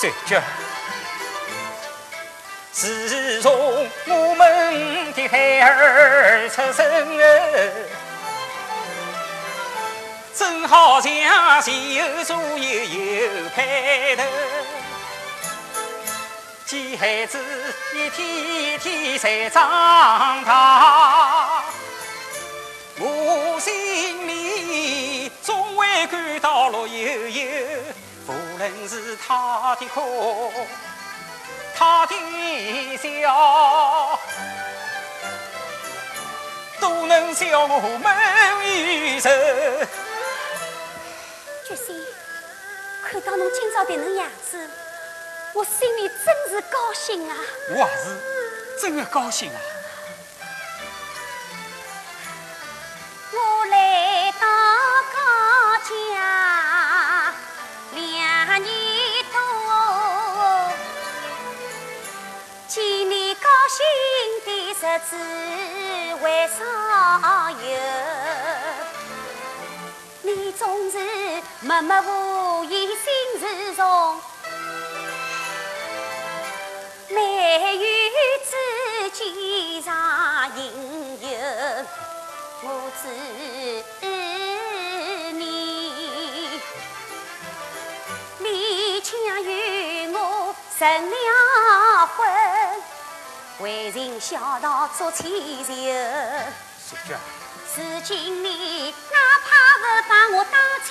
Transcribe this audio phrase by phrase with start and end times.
[0.00, 0.40] 随着。
[2.70, 3.52] 自从
[4.06, 7.22] 我们的孩儿出生后，
[10.36, 13.66] 正好像前有左右有盼
[14.16, 14.22] 头。
[16.64, 17.40] 见孩子
[17.92, 21.64] 一天一天在长大，
[23.00, 27.48] 我心里总会感到乐悠悠。
[28.28, 30.52] 无论是他的哭。
[31.74, 32.14] 他的
[32.96, 34.18] 笑
[36.80, 39.30] 都能笑我满余愁。
[41.64, 42.04] 决心
[43.02, 44.68] 看到侬今朝的能样子，
[45.54, 47.36] 我心里真是高兴啊！
[47.70, 49.60] 我也是真的高兴啊！
[63.68, 63.84] 心
[64.46, 64.72] 的日
[65.10, 65.12] 子
[66.22, 66.58] 为啥
[67.50, 67.66] 有？
[70.22, 70.96] 你总是
[71.60, 72.96] 默默无言，心
[73.38, 74.20] 事重，
[77.10, 77.20] 难
[77.78, 77.84] 与
[78.42, 78.50] 自
[79.10, 79.94] 己上
[80.56, 81.28] 应有。
[82.62, 82.66] 我
[83.02, 83.04] 知
[85.32, 85.42] 你，
[88.38, 89.46] 你强与
[90.08, 90.16] 我
[90.78, 92.18] 成了婚。
[94.18, 97.14] 为人孝道做千秋，
[97.76, 100.54] 如今你哪怕不把我当
[100.84, 100.90] 亲。